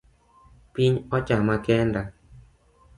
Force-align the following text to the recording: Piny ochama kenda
Piny 0.73 0.95
ochama 1.15 1.55
kenda 1.65 2.01